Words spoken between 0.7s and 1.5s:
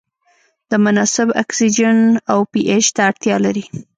مناسب